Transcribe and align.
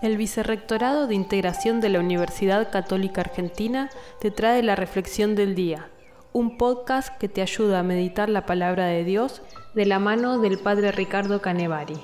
El 0.00 0.16
Vicerrectorado 0.16 1.06
de 1.06 1.14
Integración 1.14 1.80
de 1.80 1.88
la 1.88 2.00
Universidad 2.00 2.70
Católica 2.70 3.20
Argentina 3.20 3.90
te 4.20 4.30
trae 4.30 4.62
la 4.62 4.74
Reflexión 4.74 5.34
del 5.34 5.54
Día, 5.54 5.88
un 6.32 6.56
podcast 6.56 7.16
que 7.18 7.28
te 7.28 7.42
ayuda 7.42 7.80
a 7.80 7.82
meditar 7.82 8.28
la 8.28 8.46
palabra 8.46 8.86
de 8.86 9.04
Dios 9.04 9.42
de 9.74 9.86
la 9.86 9.98
mano 9.98 10.40
del 10.40 10.58
Padre 10.58 10.92
Ricardo 10.92 11.42
Canevari. 11.42 12.00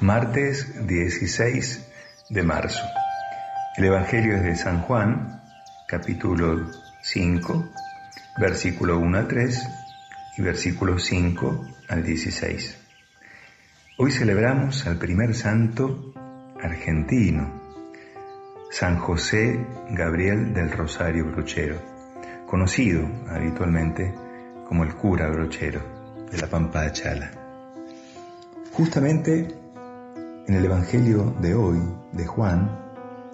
Martes 0.00 0.86
16 0.86 1.88
de 2.30 2.42
marzo. 2.42 2.82
El 3.76 3.84
Evangelio 3.86 4.36
es 4.36 4.42
de 4.42 4.56
San 4.56 4.82
Juan, 4.82 5.42
capítulo 5.88 6.70
5, 7.02 7.68
versículo 8.38 8.98
1 8.98 9.18
a 9.18 9.28
3 9.28 9.68
y 10.38 10.42
versículo 10.42 10.98
5 10.98 11.66
al 11.88 12.02
16. 12.04 12.78
Hoy 14.04 14.10
celebramos 14.10 14.84
al 14.88 14.98
primer 14.98 15.32
santo 15.32 16.12
argentino, 16.60 17.52
San 18.68 18.98
José 18.98 19.64
Gabriel 19.90 20.52
del 20.52 20.72
Rosario 20.72 21.26
Brochero, 21.26 21.76
conocido 22.48 23.08
habitualmente 23.28 24.12
como 24.66 24.82
el 24.82 24.96
cura 24.96 25.30
brochero 25.30 25.82
de 26.32 26.36
la 26.36 26.48
Pampa 26.48 26.82
de 26.82 26.90
Chala. 26.90 27.30
Justamente 28.72 29.46
en 30.48 30.52
el 30.52 30.64
Evangelio 30.64 31.36
de 31.40 31.54
hoy, 31.54 31.78
de 32.10 32.26
Juan, 32.26 32.76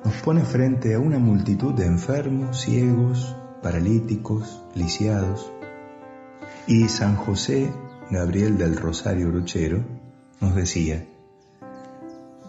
nos 0.04 0.16
pone 0.16 0.42
frente 0.42 0.92
a 0.92 0.98
una 0.98 1.18
multitud 1.18 1.72
de 1.72 1.86
enfermos, 1.86 2.60
ciegos, 2.60 3.34
paralíticos, 3.62 4.62
lisiados, 4.74 5.50
y 6.66 6.90
San 6.90 7.16
José 7.16 7.72
Gabriel 8.10 8.58
del 8.58 8.76
Rosario 8.76 9.28
Brochero 9.28 10.07
nos 10.40 10.54
decía, 10.54 11.06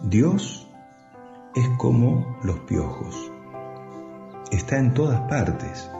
Dios 0.02 0.68
es 1.54 1.68
como 1.78 2.38
los 2.42 2.60
piojos, 2.60 3.30
está 4.50 4.78
en 4.78 4.94
todas 4.94 5.20
partes, 5.28 5.90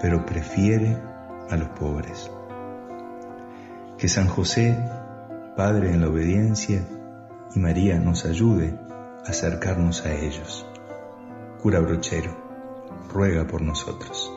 pero 0.00 0.24
prefiere 0.24 0.96
a 1.50 1.56
los 1.56 1.68
pobres. 1.70 2.30
Que 3.98 4.08
San 4.08 4.28
José, 4.28 4.76
Padre 5.56 5.92
en 5.92 6.00
la 6.00 6.08
obediencia, 6.08 6.86
y 7.54 7.58
María 7.58 7.98
nos 7.98 8.26
ayude 8.26 8.78
a 9.26 9.30
acercarnos 9.30 10.04
a 10.04 10.12
ellos. 10.12 10.66
Cura 11.62 11.80
Brochero, 11.80 12.36
ruega 13.08 13.46
por 13.46 13.62
nosotros. 13.62 14.30